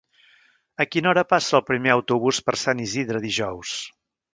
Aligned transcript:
A 0.85 0.87
quina 0.95 1.11
hora 1.11 1.25
passa 1.35 1.55
el 1.61 1.65
primer 1.69 1.95
autobús 1.99 2.43
per 2.49 2.59
Sant 2.67 2.87
Isidre 2.91 3.27
dijous? 3.31 3.81